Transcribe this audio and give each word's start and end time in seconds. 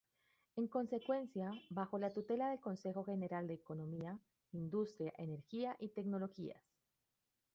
Se 0.55 0.59
encuentra 0.61 0.97
bajo 1.69 1.99
la 1.99 2.09
tutela 2.09 2.49
del 2.49 2.59
Consejo 2.59 3.03
general 3.03 3.45
de 3.45 3.53
economía, 3.53 4.19
industria, 4.51 5.13
energía 5.15 5.75
y 5.79 5.89
tecnologías. 5.89 6.63